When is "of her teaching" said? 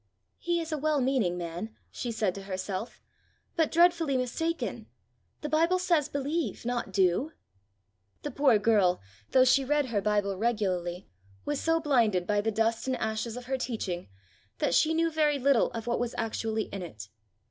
13.37-14.09